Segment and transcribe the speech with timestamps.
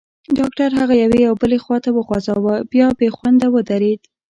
[0.37, 4.01] ډاکټر هغه یوې او بلې خواته وخوځاوه، بیا بېخونده ودرېد.